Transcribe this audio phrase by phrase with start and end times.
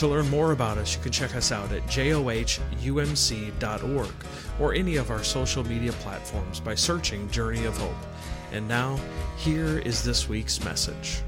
[0.00, 2.14] To learn more about us, you can check us out at johumc.org
[4.58, 7.92] or any of our social media platforms by searching Journey of Hope.
[8.50, 8.98] And now,
[9.36, 11.20] here is this week's message.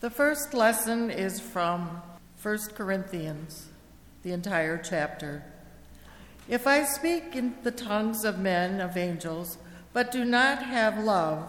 [0.00, 2.02] The first lesson is from
[2.42, 3.68] 1 Corinthians,
[4.24, 5.44] the entire chapter.
[6.48, 9.58] If I speak in the tongues of men, of angels,
[9.92, 11.48] but do not have love,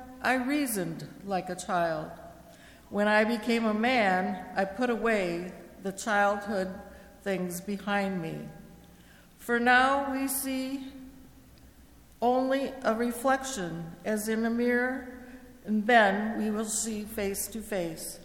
[0.21, 2.11] I reasoned like a child.
[2.89, 5.51] When I became a man, I put away
[5.81, 6.73] the childhood
[7.23, 8.37] things behind me.
[9.39, 10.91] For now we see
[12.21, 15.07] only a reflection as in a mirror,
[15.65, 18.19] and then we will see face to face.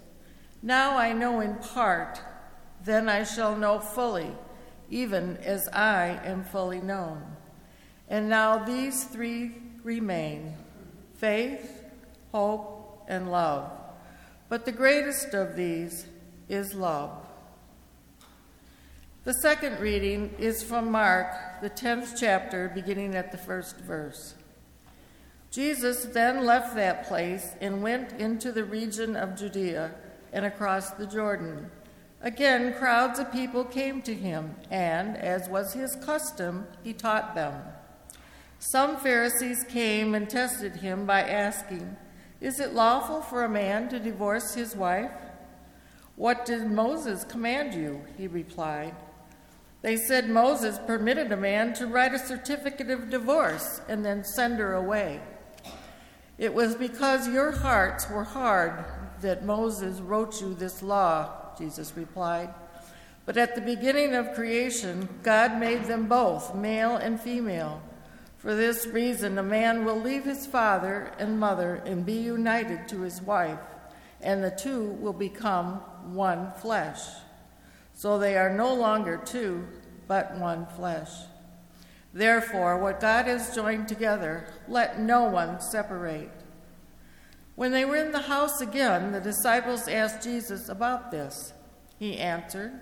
[0.62, 2.20] Now I know in part,
[2.84, 4.32] then I shall know fully,
[4.90, 7.22] even as I am fully known.
[8.08, 9.52] And now these three
[9.82, 10.54] remain
[11.14, 11.75] faith,
[12.36, 13.70] hope, and love.
[14.50, 16.06] But the greatest of these
[16.50, 17.12] is love.
[19.24, 24.34] The second reading is from Mark, the 10th chapter, beginning at the first verse.
[25.50, 29.94] Jesus then left that place and went into the region of Judea
[30.30, 31.70] and across the Jordan.
[32.20, 37.62] Again, crowds of people came to him, and, as was his custom, he taught them.
[38.58, 41.96] Some Pharisees came and tested him by asking,
[42.40, 45.10] is it lawful for a man to divorce his wife?
[46.16, 48.02] What did Moses command you?
[48.16, 48.94] He replied.
[49.82, 54.58] They said Moses permitted a man to write a certificate of divorce and then send
[54.58, 55.20] her away.
[56.38, 58.84] It was because your hearts were hard
[59.20, 62.52] that Moses wrote you this law, Jesus replied.
[63.24, 67.82] But at the beginning of creation, God made them both, male and female.
[68.36, 73.00] For this reason, a man will leave his father and mother and be united to
[73.00, 73.58] his wife,
[74.20, 75.76] and the two will become
[76.14, 77.00] one flesh.
[77.92, 79.66] So they are no longer two,
[80.06, 81.10] but one flesh.
[82.12, 86.30] Therefore, what God has joined together, let no one separate.
[87.56, 91.54] When they were in the house again, the disciples asked Jesus about this.
[91.98, 92.80] He answered,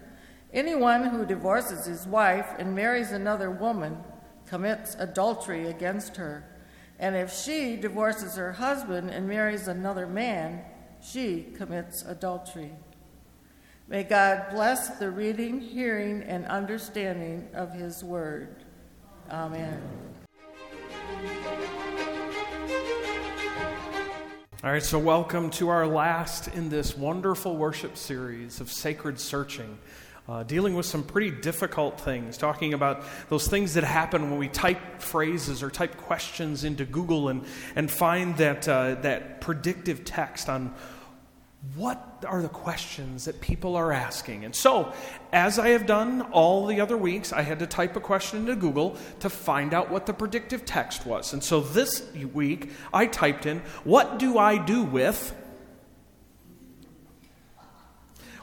[0.53, 3.99] Anyone who divorces his wife and marries another woman,
[4.47, 6.45] commits adultery against her.
[6.99, 10.63] And if she divorces her husband and marries another man,
[11.03, 12.73] she commits adultery.
[13.89, 18.65] May God bless the reading, hearing, and understanding of His word.
[19.31, 19.83] Amen.
[24.63, 29.79] All right, so welcome to our last in this wonderful worship series of Sacred Searching
[30.29, 34.49] uh, dealing with some pretty difficult things, talking about those things that happen when we
[34.49, 37.45] type phrases or type questions into Google and,
[37.77, 40.75] and find that, uh, that predictive text on
[41.77, 44.45] what are the questions that people are asking?
[44.45, 44.93] And so,
[45.33, 48.55] as I have done all the other weeks, I had to type a question into
[48.55, 51.33] Google to find out what the predictive text was.
[51.33, 55.35] And so this week, I typed in, What do I do with?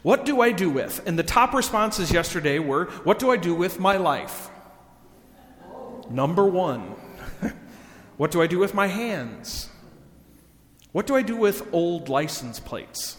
[0.03, 1.05] What do I do with?
[1.05, 4.49] And the top responses yesterday were, What do I do with my life?
[6.09, 6.95] Number one.
[8.17, 9.69] what do I do with my hands?
[10.91, 13.15] What do I do with old license plates?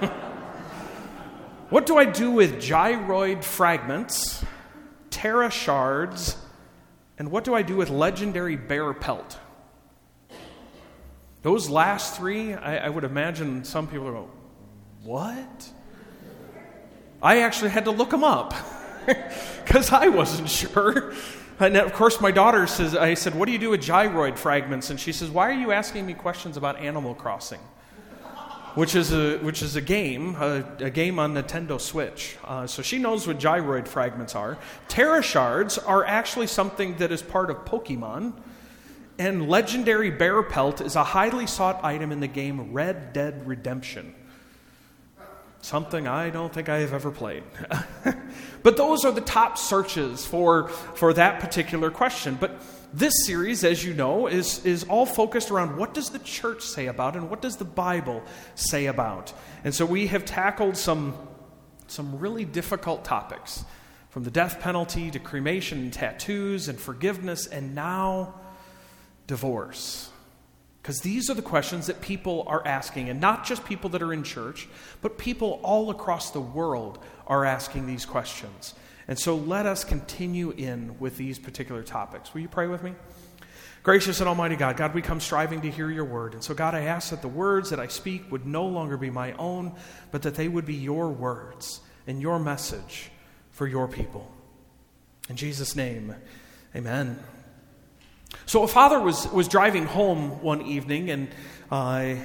[1.70, 4.44] what do I do with gyroid fragments,
[5.10, 6.36] Tera shards,
[7.18, 9.38] and what do I do with legendary bear pelt?
[11.42, 14.30] Those last three, I, I would imagine some people are going,
[15.02, 15.72] What?
[17.22, 18.54] I actually had to look them up
[19.64, 21.14] because I wasn't sure.
[21.58, 24.88] And of course, my daughter says, I said, What do you do with gyroid fragments?
[24.88, 27.60] And she says, Why are you asking me questions about Animal Crossing?
[28.74, 32.38] Which is a, which is a game, a, a game on Nintendo Switch.
[32.44, 34.56] Uh, so she knows what gyroid fragments are.
[34.88, 38.32] Tera shards are actually something that is part of Pokemon.
[39.18, 44.14] And legendary bear pelt is a highly sought item in the game Red Dead Redemption
[45.62, 47.42] something I don't think I have ever played.
[48.62, 52.36] but those are the top searches for, for that particular question.
[52.40, 52.60] But
[52.92, 56.86] this series, as you know, is, is all focused around what does the church say
[56.86, 58.22] about and what does the Bible
[58.54, 59.32] say about.
[59.64, 61.14] And so we have tackled some,
[61.86, 63.64] some really difficult topics
[64.08, 68.34] from the death penalty to cremation and tattoos and forgiveness and now
[69.28, 70.10] divorce.
[70.82, 74.12] Because these are the questions that people are asking, and not just people that are
[74.12, 74.68] in church,
[75.02, 78.74] but people all across the world are asking these questions.
[79.06, 82.32] And so let us continue in with these particular topics.
[82.32, 82.94] Will you pray with me?
[83.82, 86.34] Gracious and Almighty God, God, we come striving to hear your word.
[86.34, 89.10] And so, God, I ask that the words that I speak would no longer be
[89.10, 89.74] my own,
[90.10, 93.10] but that they would be your words and your message
[93.50, 94.30] for your people.
[95.30, 96.14] In Jesus' name,
[96.76, 97.18] amen.
[98.46, 101.28] So a father was, was driving home one evening and,
[101.70, 102.16] uh,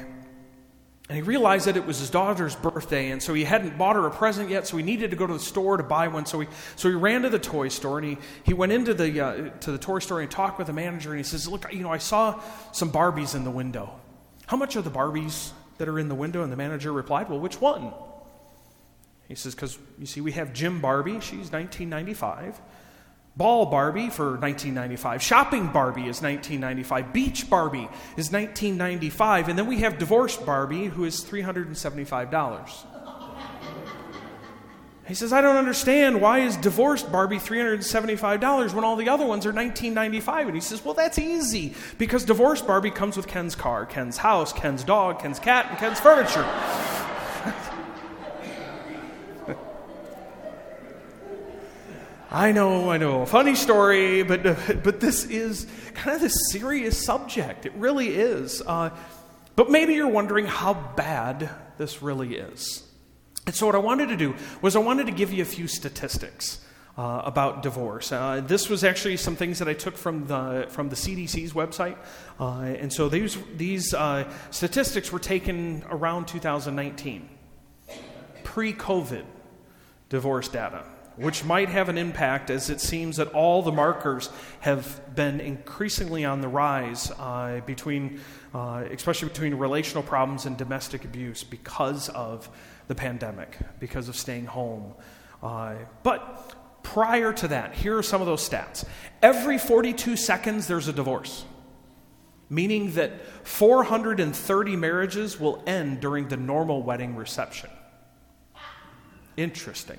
[1.08, 4.08] and he realized that it was his daughter's birthday, and so he hadn't bought her
[4.08, 6.26] a present yet, so he needed to go to the store to buy one.
[6.26, 9.22] So he, so he ran to the toy store and he, he went into the,
[9.22, 11.84] uh, to the toy store and talked with the manager, and he says, Look, you
[11.84, 12.42] know, I saw
[12.72, 14.00] some Barbies in the window.
[14.48, 16.42] How much are the Barbies that are in the window?
[16.42, 17.94] And the manager replied, Well, which one?
[19.28, 22.60] He says, Because you see, we have Gym Barbie, she's 1995.
[23.38, 25.22] Ball Barbie for 1995.
[25.22, 27.12] Shopping Barbie is 1995.
[27.12, 29.50] Beach Barbie is 1995.
[29.50, 32.86] And then we have Divorced Barbie, who is $375.
[35.08, 36.20] He says, I don't understand.
[36.20, 40.84] Why is Divorced Barbie $375 when all the other ones are 1995 And he says,
[40.84, 45.40] Well, that's easy because Divorced Barbie comes with Ken's car, Ken's house, Ken's dog, Ken's
[45.40, 46.46] cat, and Ken's furniture.
[52.36, 53.26] I know, I know.
[53.26, 54.44] Funny story, but,
[54.84, 57.66] but this is kind of a serious subject.
[57.66, 58.62] It really is.
[58.62, 58.90] Uh,
[59.56, 62.84] but maybe you're wondering how bad this really is.
[63.46, 65.68] And so, what I wanted to do was, I wanted to give you a few
[65.68, 66.62] statistics.
[66.98, 68.14] Uh, about divorce.
[68.14, 71.98] Uh, this was actually some things that I took from the from the CDC's website,
[72.40, 77.28] uh, and so these these uh, statistics were taken around 2019,
[78.46, 79.26] pre-COVID
[80.08, 80.86] divorce data
[81.18, 84.30] which might have an impact as it seems that all the markers
[84.60, 88.20] have been increasingly on the rise uh, between,
[88.54, 92.50] uh, especially between relational problems and domestic abuse because of
[92.88, 94.94] the pandemic, because of staying home.
[95.42, 98.86] Uh, but prior to that, here are some of those stats.
[99.22, 101.46] Every 42 seconds, there's a divorce,
[102.50, 107.70] meaning that 430 marriages will end during the normal wedding reception.
[109.38, 109.98] Interesting.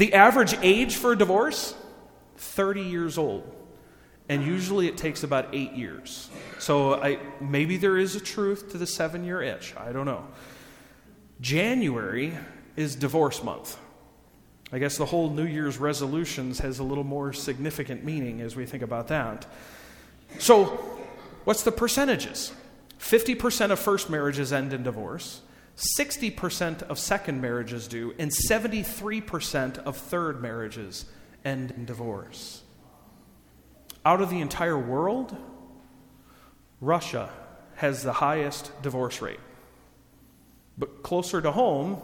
[0.00, 1.74] The average age for a divorce
[2.38, 3.54] 30 years old.
[4.30, 6.30] And usually it takes about eight years.
[6.58, 9.74] So I, maybe there is a truth to the seven year itch.
[9.76, 10.26] I don't know.
[11.42, 12.32] January
[12.76, 13.76] is divorce month.
[14.72, 18.64] I guess the whole New Year's resolutions has a little more significant meaning as we
[18.64, 19.44] think about that.
[20.38, 20.64] So,
[21.44, 22.54] what's the percentages?
[22.98, 25.42] 50% of first marriages end in divorce.
[25.98, 31.06] 60% of second marriages do, and 73% of third marriages
[31.44, 32.62] end in divorce.
[34.04, 35.36] Out of the entire world,
[36.80, 37.30] Russia
[37.76, 39.40] has the highest divorce rate.
[40.76, 42.00] But closer to home,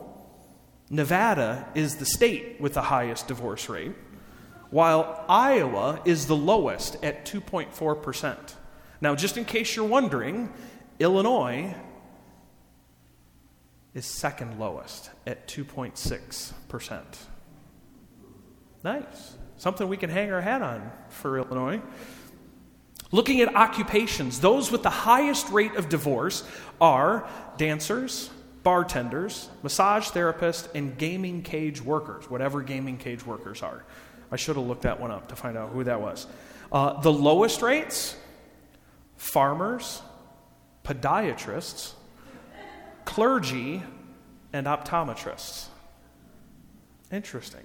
[0.91, 3.93] Nevada is the state with the highest divorce rate,
[4.71, 8.55] while Iowa is the lowest at 2.4%.
[9.01, 10.53] Now, just in case you're wondering,
[10.99, 11.75] Illinois
[13.97, 17.03] is second lowest at 2.6%.
[18.85, 19.37] Nice.
[19.57, 21.81] Something we can hang our hat on for Illinois.
[23.11, 26.45] Looking at occupations, those with the highest rate of divorce
[26.79, 27.27] are
[27.57, 28.29] dancers,
[28.63, 33.83] bartenders, massage therapists, and gaming cage workers, whatever gaming cage workers are.
[34.31, 36.27] I should have looked that one up to find out who that was.
[36.71, 38.15] Uh, the lowest rates
[39.17, 40.03] farmers,
[40.85, 41.95] podiatrists,
[43.17, 43.83] clergy,
[44.53, 45.69] and optometrists.
[47.11, 47.65] Interesting.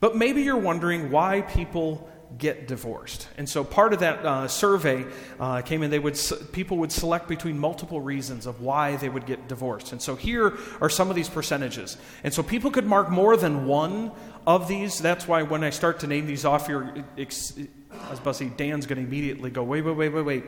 [0.00, 3.28] But maybe you're wondering why people get divorced.
[3.36, 5.04] And so part of that uh, survey
[5.38, 6.18] uh, came in, they would,
[6.52, 9.92] people would select between multiple reasons of why they would get divorced.
[9.92, 11.98] And so here are some of these percentages.
[12.24, 14.12] And so people could mark more than one
[14.46, 14.98] of these.
[14.98, 18.46] That's why when I start to name these off here, I was about to say,
[18.46, 20.44] Dan's going to immediately go, wait, wait, wait, wait, wait.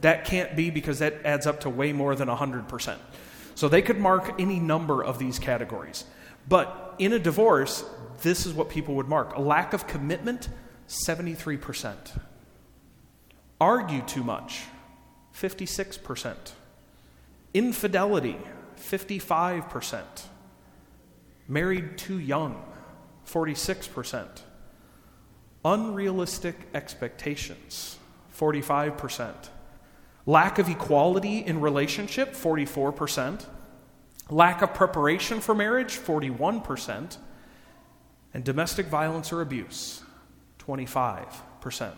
[0.00, 2.96] That can't be because that adds up to way more than 100%.
[3.54, 6.04] So they could mark any number of these categories.
[6.48, 7.84] But in a divorce,
[8.22, 10.48] this is what people would mark a lack of commitment,
[10.88, 11.94] 73%.
[13.60, 14.62] Argue too much,
[15.34, 16.34] 56%.
[17.52, 18.38] Infidelity,
[18.78, 20.02] 55%.
[21.48, 22.62] Married too young,
[23.26, 24.26] 46%.
[25.64, 27.98] Unrealistic expectations,
[28.38, 29.34] 45%.
[30.30, 33.44] Lack of equality in relationship, 44%.
[34.28, 37.16] Lack of preparation for marriage, 41%.
[38.32, 40.04] And domestic violence or abuse,
[40.60, 41.92] 25%.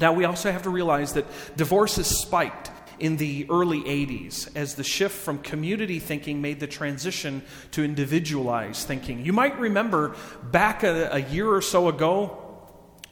[0.00, 1.26] Now, we also have to realize that
[1.56, 6.66] divorce has spiked in the early 80s as the shift from community thinking made the
[6.66, 9.24] transition to individualized thinking.
[9.24, 12.49] You might remember back a, a year or so ago,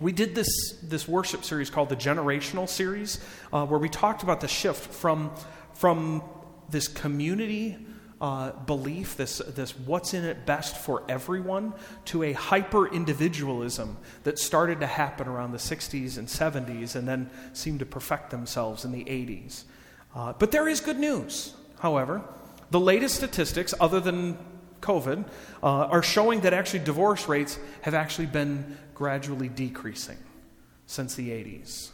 [0.00, 3.21] we did this, this worship series called the Generational Series,
[3.52, 5.33] uh, where we talked about the shift from,
[5.75, 6.23] from
[6.71, 7.76] this community
[8.21, 11.73] uh, belief, this, this what's in it best for everyone,
[12.05, 17.31] to a hyper individualism that started to happen around the 60s and 70s and then
[17.52, 19.64] seemed to perfect themselves in the 80s.
[20.14, 22.23] Uh, but there is good news, however.
[22.71, 24.37] The latest statistics, other than
[24.81, 25.25] COVID,
[25.62, 30.19] uh, are showing that actually divorce rates have actually been gradually decreasing
[30.87, 31.90] since the 80s.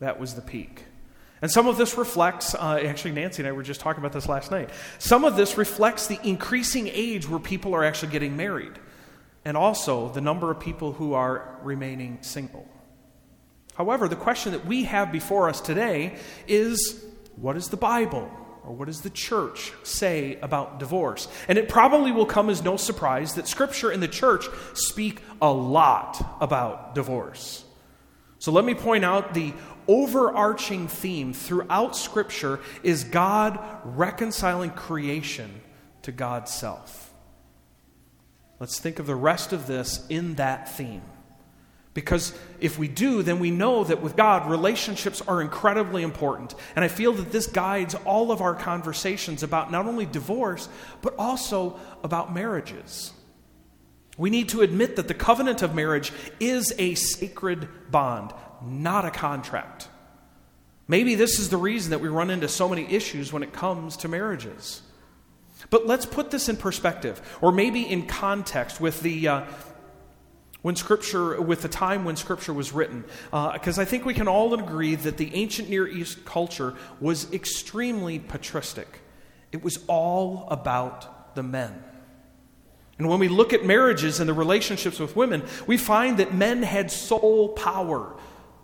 [0.00, 0.84] That was the peak.
[1.42, 4.28] And some of this reflects, uh, actually, Nancy and I were just talking about this
[4.28, 4.70] last night.
[4.98, 8.72] Some of this reflects the increasing age where people are actually getting married,
[9.44, 12.66] and also the number of people who are remaining single.
[13.74, 16.16] However, the question that we have before us today
[16.48, 17.04] is
[17.36, 18.30] what is the Bible
[18.64, 21.28] or what does the church say about divorce?
[21.48, 25.52] And it probably will come as no surprise that Scripture and the church speak a
[25.52, 27.64] lot about divorce.
[28.38, 29.52] So let me point out the
[29.88, 35.60] overarching theme throughout Scripture is God reconciling creation
[36.02, 37.12] to God's self.
[38.60, 41.02] Let's think of the rest of this in that theme.
[41.98, 46.54] Because if we do, then we know that with God, relationships are incredibly important.
[46.76, 50.68] And I feel that this guides all of our conversations about not only divorce,
[51.02, 53.12] but also about marriages.
[54.16, 58.32] We need to admit that the covenant of marriage is a sacred bond,
[58.64, 59.88] not a contract.
[60.86, 63.96] Maybe this is the reason that we run into so many issues when it comes
[63.96, 64.82] to marriages.
[65.70, 69.26] But let's put this in perspective, or maybe in context with the.
[69.26, 69.44] Uh,
[70.62, 73.04] when scripture with the time when scripture was written.
[73.30, 77.32] Because uh, i think we can all agree that the ancient near east culture was
[77.32, 79.00] extremely patristic.
[79.52, 81.82] It was all about the men.
[82.98, 86.62] And when we look at marriages and the relationships with women we find that men
[86.62, 88.16] had sole power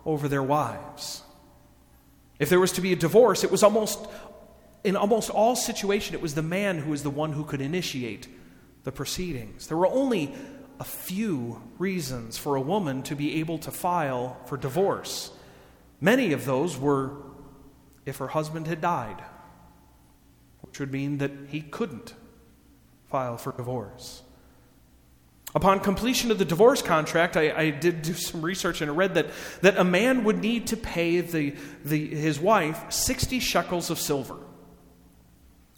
[0.05, 1.23] over their wives.
[2.41, 4.05] If there was to be a divorce it was almost
[4.83, 8.27] in almost all situations it was the man who was the one who could initiate
[8.83, 9.69] the proceedings.
[9.69, 10.35] There were only
[10.81, 15.31] a few reasons for a woman to be able to file for divorce.
[16.01, 17.13] Many of those were
[18.05, 19.23] if her husband had died,
[20.63, 22.15] which would mean that he couldn't
[23.09, 24.23] file for divorce.
[25.55, 29.15] Upon completion of the divorce contract, I, I, did do some research and I read
[29.15, 29.29] that,
[29.61, 31.55] that a man would need to pay the,
[31.85, 34.37] the, his wife 60 shekels of silver.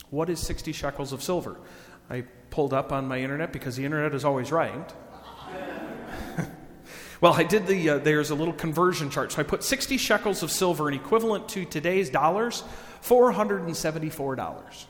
[0.09, 1.59] What is 60 shekels of silver?
[2.09, 4.93] I pulled up on my internet because the internet is always right.
[7.21, 9.31] well, I did the, uh, there's a little conversion chart.
[9.31, 12.63] So I put 60 shekels of silver, and equivalent to today's dollars,
[13.03, 14.85] $474.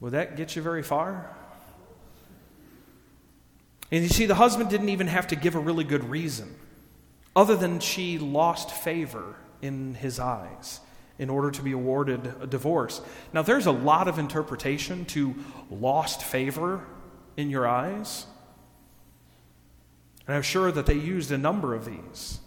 [0.00, 1.34] Would that get you very far?
[3.90, 6.54] And you see, the husband didn't even have to give a really good reason,
[7.34, 10.80] other than she lost favor in his eyes.
[11.18, 13.00] In order to be awarded a divorce.
[13.32, 15.34] Now, there's a lot of interpretation to
[15.70, 16.86] lost favor
[17.36, 18.26] in your eyes.
[20.26, 22.40] And I'm sure that they used a number of these.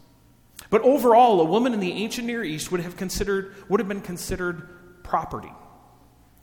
[0.70, 4.02] But overall, a woman in the ancient Near East would have considered would have been
[4.02, 5.52] considered property.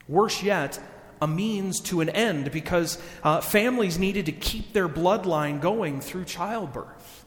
[0.07, 0.79] Worse yet,
[1.21, 6.25] a means to an end because uh, families needed to keep their bloodline going through
[6.25, 7.25] childbirth.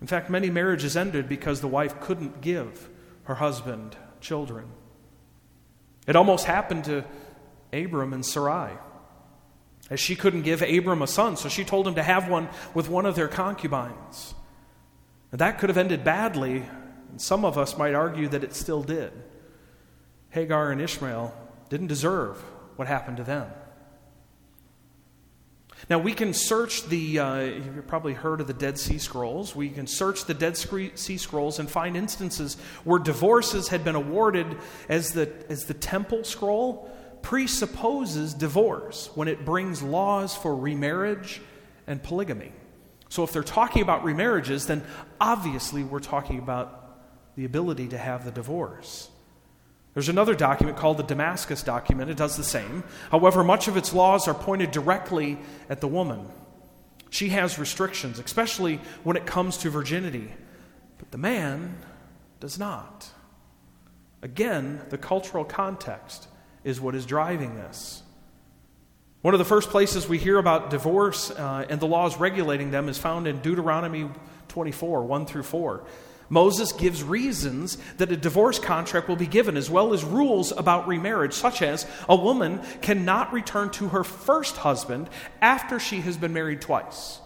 [0.00, 2.90] In fact, many marriages ended because the wife couldn't give
[3.24, 4.66] her husband children.
[6.06, 7.04] It almost happened to
[7.72, 8.72] Abram and Sarai.
[9.90, 12.88] As she couldn't give Abram a son, so she told him to have one with
[12.88, 14.34] one of their concubines.
[15.30, 16.64] And that could have ended badly,
[17.10, 19.12] and some of us might argue that it still did.
[20.30, 21.34] Hagar and Ishmael
[21.68, 22.38] didn't deserve
[22.76, 23.50] what happened to them.
[25.90, 29.54] Now, we can search the, uh, you've probably heard of the Dead Sea Scrolls.
[29.54, 34.46] We can search the Dead Sea Scrolls and find instances where divorces had been awarded
[34.88, 41.40] as the, as the Temple Scroll presupposes divorce when it brings laws for remarriage
[41.86, 42.52] and polygamy.
[43.10, 44.82] So, if they're talking about remarriages, then
[45.20, 46.80] obviously we're talking about
[47.36, 49.10] the ability to have the divorce.
[49.94, 52.10] There's another document called the Damascus document.
[52.10, 52.82] It does the same.
[53.10, 55.38] However, much of its laws are pointed directly
[55.70, 56.28] at the woman.
[57.10, 60.32] She has restrictions, especially when it comes to virginity.
[60.98, 61.78] But the man
[62.40, 63.08] does not.
[64.20, 66.26] Again, the cultural context
[66.64, 68.02] is what is driving this.
[69.22, 72.88] One of the first places we hear about divorce uh, and the laws regulating them
[72.88, 74.10] is found in Deuteronomy
[74.48, 75.84] 24 1 through 4.
[76.28, 80.88] Moses gives reasons that a divorce contract will be given, as well as rules about
[80.88, 85.08] remarriage, such as a woman cannot return to her first husband
[85.40, 87.20] after she has been married twice.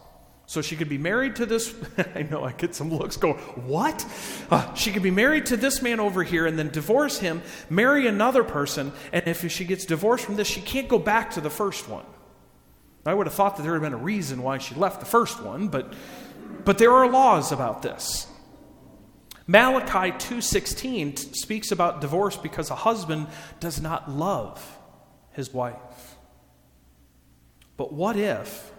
[0.46, 1.74] So she could be married to this.
[2.14, 4.04] I know I get some looks go, what?
[4.50, 8.06] Uh, she could be married to this man over here and then divorce him, marry
[8.06, 11.50] another person, and if she gets divorced from this, she can't go back to the
[11.50, 12.06] first one.
[13.04, 15.42] I would have thought that there had been a reason why she left the first
[15.42, 15.92] one, but,
[16.64, 18.26] but there are laws about this.
[19.50, 23.28] Malachi 2:16 speaks about divorce because a husband
[23.60, 24.78] does not love
[25.32, 26.18] his wife.
[27.78, 28.70] But what if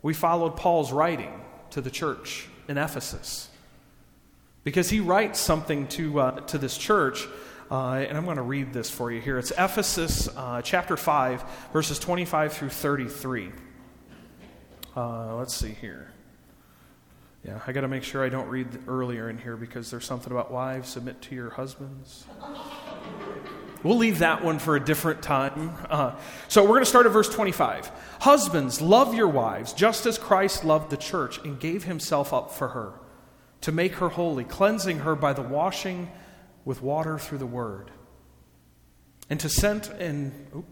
[0.00, 1.32] we followed Paul's writing
[1.70, 3.48] to the church in Ephesus?
[4.62, 7.26] Because he writes something to, uh, to this church,
[7.68, 9.38] uh, and I'm going to read this for you here.
[9.38, 13.50] It's Ephesus uh, chapter 5, verses 25 through 33.
[14.94, 16.11] Uh, let's see here.
[17.44, 20.30] Yeah, I got to make sure I don't read earlier in here because there's something
[20.30, 22.24] about wives submit to your husbands.
[23.82, 25.72] We'll leave that one for a different time.
[25.90, 26.14] Uh,
[26.46, 27.90] so we're going to start at verse 25.
[28.20, 32.68] Husbands, love your wives, just as Christ loved the church and gave himself up for
[32.68, 32.92] her,
[33.62, 36.12] to make her holy, cleansing her by the washing
[36.64, 37.90] with water through the word,
[39.28, 40.64] and to send and,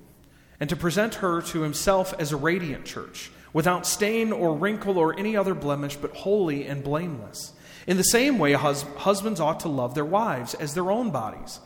[0.60, 5.18] and to present her to himself as a radiant church without stain or wrinkle or
[5.18, 7.52] any other blemish, but holy and blameless.
[7.86, 11.60] In the same way, hus- husbands ought to love their wives as their own bodies.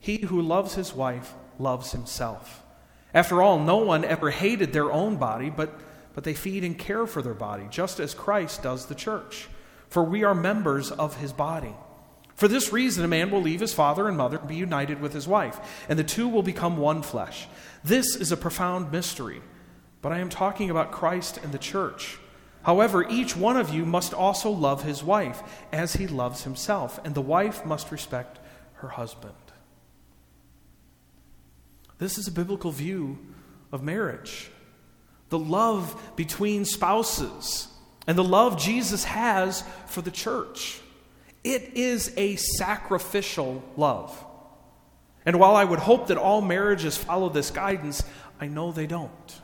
[0.00, 2.62] He who loves his wife loves himself.
[3.14, 5.72] After all, no one ever hated their own body, but,
[6.14, 9.48] but they feed and care for their body, just as Christ does the church.
[9.88, 11.74] For we are members of his body.
[12.34, 15.12] For this reason, a man will leave his father and mother and be united with
[15.12, 17.48] his wife, and the two will become one flesh.
[17.82, 19.40] This is a profound mystery
[20.02, 22.18] but I am talking about Christ and the church.
[22.62, 27.14] However, each one of you must also love his wife as he loves himself, and
[27.14, 28.38] the wife must respect
[28.74, 29.34] her husband.
[31.98, 33.18] This is a biblical view
[33.72, 34.50] of marriage.
[35.30, 37.68] The love between spouses
[38.06, 40.80] and the love Jesus has for the church.
[41.44, 44.24] It is a sacrificial love.
[45.26, 48.02] And while I would hope that all marriages follow this guidance,
[48.40, 49.40] I know they don't.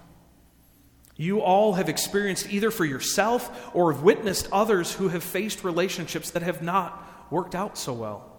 [1.17, 6.31] You all have experienced either for yourself or have witnessed others who have faced relationships
[6.31, 8.31] that have not worked out so well.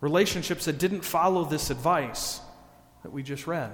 [0.00, 2.40] Relationships that didn't follow this advice
[3.02, 3.72] that we just read.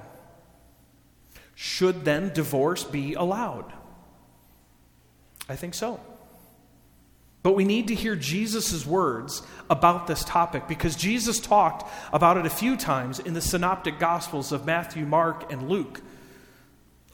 [1.54, 3.72] Should then divorce be allowed?
[5.48, 6.00] I think so.
[7.42, 12.46] But we need to hear Jesus' words about this topic because Jesus talked about it
[12.46, 16.00] a few times in the synoptic gospels of Matthew, Mark, and Luke.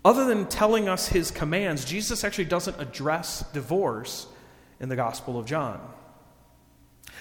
[0.04, 4.26] Other than telling us his commands, Jesus actually doesn't address divorce
[4.80, 5.80] in the Gospel of John.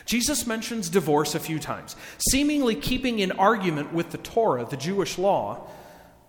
[0.05, 5.17] Jesus mentions divorce a few times, seemingly keeping in argument with the Torah, the Jewish
[5.17, 5.67] law.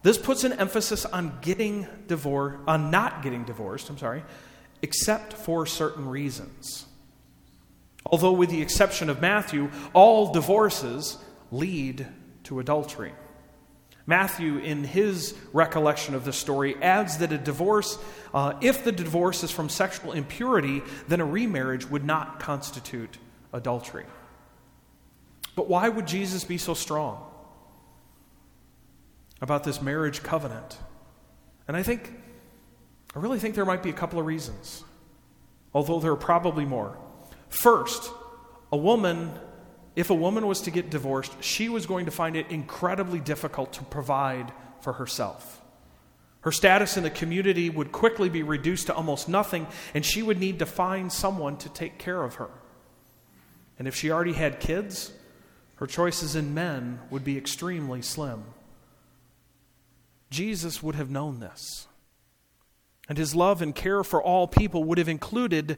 [0.02, 4.24] This puts an emphasis on getting divorced, on not getting divorced, I'm sorry,
[4.82, 6.86] except for certain reasons.
[8.06, 11.18] Although, with the exception of Matthew, all divorces
[11.52, 12.06] lead
[12.44, 13.12] to adultery.
[14.06, 17.98] Matthew, in his recollection of the story, adds that a divorce,
[18.34, 23.18] uh, if the divorce is from sexual impurity, then a remarriage would not constitute
[23.52, 24.06] adultery.
[25.54, 27.24] But why would Jesus be so strong
[29.40, 30.78] about this marriage covenant?
[31.68, 32.12] And I think,
[33.14, 34.82] I really think there might be a couple of reasons,
[35.74, 36.96] although there are probably more.
[37.48, 38.10] First,
[38.72, 39.32] a woman
[39.96, 43.72] if a woman was to get divorced, she was going to find it incredibly difficult
[43.74, 45.60] to provide for herself.
[46.42, 50.38] Her status in the community would quickly be reduced to almost nothing, and she would
[50.40, 52.48] need to find someone to take care of her.
[53.78, 55.12] And if she already had kids,
[55.76, 58.44] her choices in men would be extremely slim.
[60.30, 61.86] Jesus would have known this.
[63.08, 65.76] And his love and care for all people would have included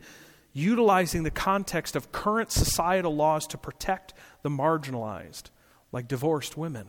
[0.53, 5.45] utilizing the context of current societal laws to protect the marginalized,
[5.93, 6.89] like divorced women.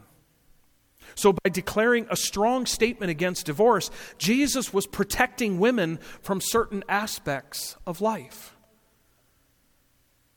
[1.15, 7.75] So, by declaring a strong statement against divorce, Jesus was protecting women from certain aspects
[7.85, 8.55] of life.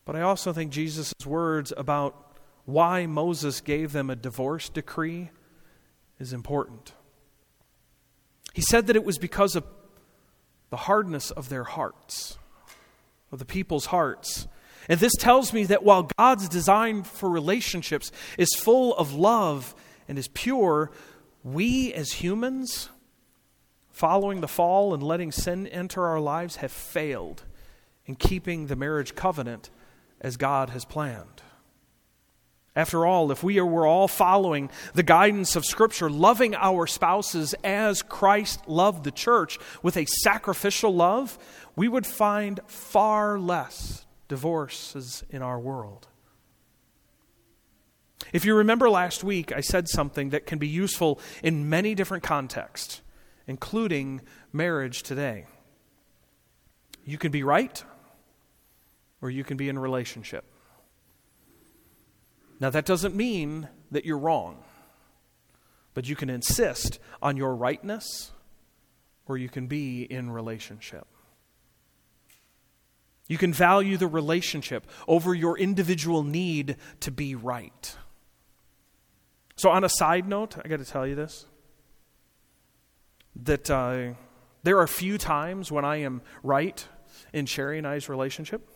[0.04, 5.30] But I also think Jesus' words about why Moses gave them a divorce decree
[6.18, 6.92] is important.
[8.54, 9.64] He said that it was because of
[10.70, 12.38] the hardness of their hearts
[13.32, 14.46] of the people's hearts.
[14.88, 19.74] And this tells me that while God's design for relationships is full of love
[20.08, 20.90] and is pure,
[21.42, 22.90] we as humans,
[23.90, 27.44] following the fall and letting sin enter our lives, have failed
[28.04, 29.70] in keeping the marriage covenant
[30.20, 31.42] as God has planned.
[32.76, 38.02] After all, if we were all following the guidance of Scripture, loving our spouses as
[38.02, 41.38] Christ loved the church with a sacrificial love,
[41.74, 46.06] we would find far less divorces in our world.
[48.32, 52.24] If you remember last week, I said something that can be useful in many different
[52.24, 53.00] contexts,
[53.46, 54.20] including
[54.52, 55.46] marriage today.
[57.06, 57.82] You can be right,
[59.22, 60.44] or you can be in a relationship.
[62.58, 64.64] Now, that doesn't mean that you're wrong,
[65.94, 68.32] but you can insist on your rightness
[69.26, 71.06] or you can be in relationship.
[73.28, 77.96] You can value the relationship over your individual need to be right.
[79.56, 81.46] So, on a side note, I got to tell you this
[83.44, 84.14] that uh,
[84.62, 86.86] there are few times when I am right
[87.32, 88.68] in Sherry and I's relationship.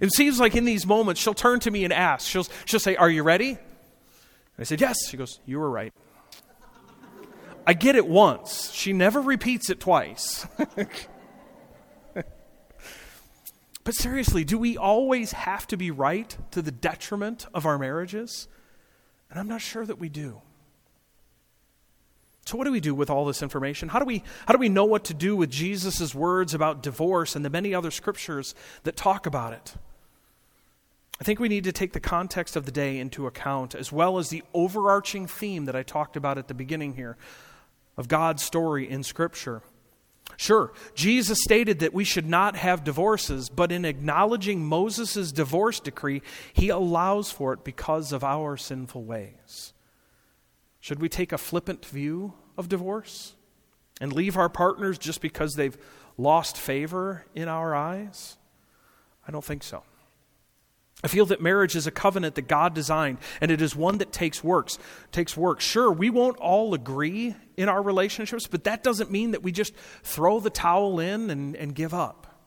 [0.00, 2.26] It seems like in these moments, she'll turn to me and ask.
[2.28, 3.50] She'll, she'll say, Are you ready?
[3.50, 3.58] And
[4.58, 4.96] I said, Yes.
[5.08, 5.92] She goes, You were right.
[7.66, 8.70] I get it once.
[8.72, 10.46] She never repeats it twice.
[13.84, 18.48] but seriously, do we always have to be right to the detriment of our marriages?
[19.30, 20.42] And I'm not sure that we do.
[22.46, 23.88] So what do we do with all this information?
[23.88, 27.34] How do we how do we know what to do with Jesus' words about divorce
[27.34, 29.74] and the many other scriptures that talk about it?
[31.20, 34.18] I think we need to take the context of the day into account, as well
[34.18, 37.16] as the overarching theme that I talked about at the beginning here
[37.96, 39.62] of God's story in Scripture.
[40.36, 46.22] Sure, Jesus stated that we should not have divorces, but in acknowledging Moses' divorce decree,
[46.52, 49.73] he allows for it because of our sinful ways.
[50.84, 53.36] Should we take a flippant view of divorce
[54.02, 55.78] and leave our partners just because they've
[56.18, 58.36] lost favor in our eyes?
[59.26, 59.82] I don't think so.
[61.02, 64.12] I feel that marriage is a covenant that God designed, and it is one that
[64.12, 64.78] takes works,
[65.10, 65.62] takes work.
[65.62, 69.72] Sure, we won't all agree in our relationships, but that doesn't mean that we just
[70.02, 72.42] throw the towel in and, and give up.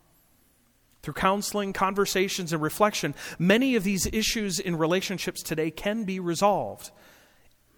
[1.02, 6.92] Through counseling, conversations, and reflection, many of these issues in relationships today can be resolved.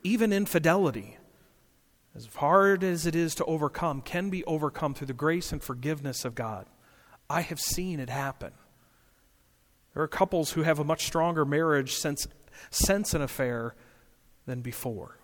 [0.04, 1.18] Even infidelity,
[2.16, 6.26] as hard as it is to overcome, can be overcome through the grace and forgiveness
[6.26, 6.66] of God.
[7.30, 8.54] I have seen it happen.
[9.94, 12.28] There are couples who have a much stronger marriage since,
[12.72, 13.76] since an affair
[14.46, 15.18] than before.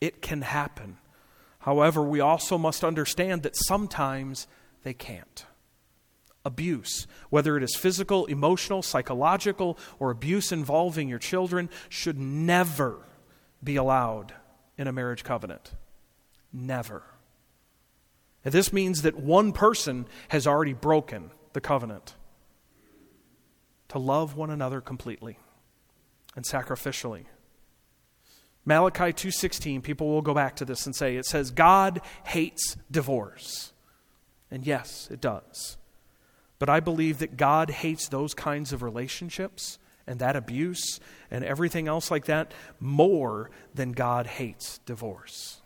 [0.00, 0.98] It can happen.
[1.60, 4.46] However, we also must understand that sometimes
[4.82, 5.44] they can't.
[6.44, 13.06] Abuse, whether it is physical, emotional, psychological, or abuse involving your children, should never
[13.62, 14.34] be allowed
[14.76, 15.72] in a marriage covenant.
[16.52, 17.02] Never.
[18.44, 22.14] And this means that one person has already broken the covenant
[23.88, 25.38] to love one another completely
[26.36, 27.24] and sacrificially.
[28.64, 33.72] Malachi 2:16 people will go back to this and say it says God hates divorce.
[34.50, 35.76] And yes, it does.
[36.58, 39.78] But I believe that God hates those kinds of relationships
[40.10, 40.98] and that abuse
[41.30, 45.60] and everything else like that more than God hates divorce.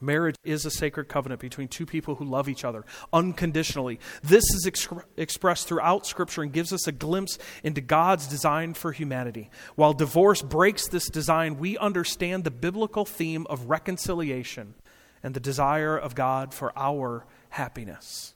[0.00, 4.00] Marriage is a sacred covenant between two people who love each other unconditionally.
[4.24, 8.90] This is ex- expressed throughout Scripture and gives us a glimpse into God's design for
[8.90, 9.48] humanity.
[9.76, 14.74] While divorce breaks this design, we understand the biblical theme of reconciliation
[15.22, 18.34] and the desire of God for our happiness.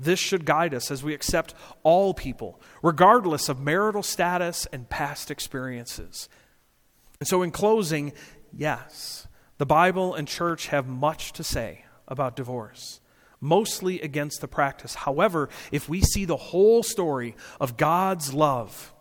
[0.00, 5.30] This should guide us as we accept all people, regardless of marital status and past
[5.30, 6.28] experiences.
[7.20, 8.12] And so, in closing,
[8.52, 9.26] yes,
[9.58, 13.00] the Bible and church have much to say about divorce,
[13.40, 14.94] mostly against the practice.
[14.94, 18.92] However, if we see the whole story of God's love,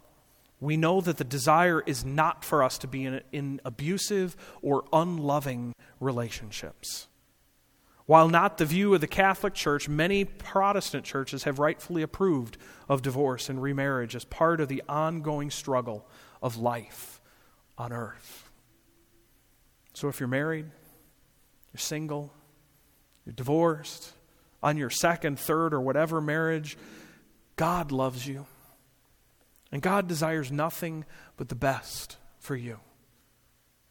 [0.60, 4.84] we know that the desire is not for us to be in, in abusive or
[4.92, 7.08] unloving relationships.
[8.08, 13.02] While not the view of the Catholic Church, many Protestant churches have rightfully approved of
[13.02, 16.08] divorce and remarriage as part of the ongoing struggle
[16.42, 17.20] of life
[17.78, 18.50] on earth.
[19.94, 20.68] So if you're married,
[21.74, 22.32] you're single,
[23.26, 24.14] you're divorced,
[24.64, 26.78] on your second, third, or whatever marriage,
[27.58, 28.46] God loves you.
[29.70, 31.04] And God desires nothing
[31.36, 32.80] but the best for you.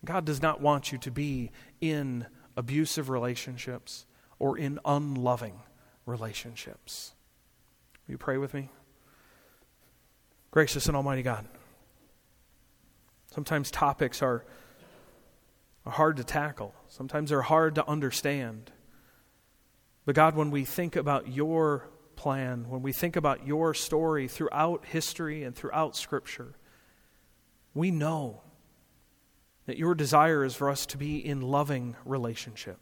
[0.07, 1.51] God does not want you to be
[1.83, 2.27] in
[2.57, 4.06] abusive relationships
[4.39, 5.61] or in unloving
[6.05, 7.15] relationships.
[8.07, 8.71] Will you pray with me?
[10.51, 11.47] Gracious and Almighty God,
[13.31, 14.45] sometimes topics are
[15.87, 16.75] are hard to tackle.
[16.89, 18.73] Sometimes they're hard to understand.
[20.05, 24.85] But God, when we think about your plan, when we think about your story throughout
[24.85, 26.55] history and throughout Scripture,
[27.73, 28.43] we know
[29.67, 32.79] that your desire is for us to be in loving relationship,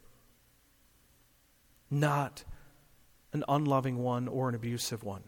[1.89, 2.43] not
[3.33, 5.23] an unloving one or an abusive one.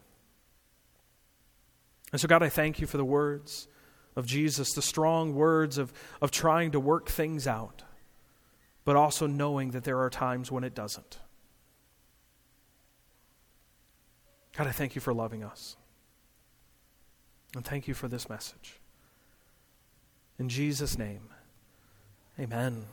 [2.11, 3.67] And so, God, I thank you for the words
[4.15, 7.83] of Jesus, the strong words of, of trying to work things out,
[8.85, 11.19] but also knowing that there are times when it doesn't.
[14.57, 15.75] God, I thank you for loving us.
[17.55, 18.79] And thank you for this message.
[20.39, 21.29] In Jesus' name,
[22.39, 22.85] amen.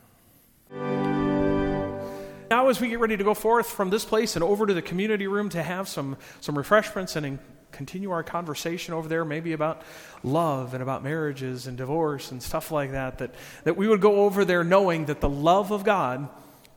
[2.54, 4.80] Now, as we get ready to go forth from this place and over to the
[4.80, 7.40] community room to have some, some refreshments and
[7.72, 9.82] continue our conversation over there, maybe about
[10.22, 14.20] love and about marriages and divorce and stuff like that, that, that we would go
[14.20, 16.28] over there knowing that the love of God,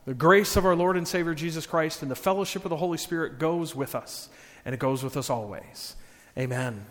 [0.04, 2.98] the grace of our Lord and Savior Jesus Christ, and the fellowship of the Holy
[2.98, 4.28] Spirit goes with us,
[4.64, 5.94] and it goes with us always.
[6.36, 6.86] Amen.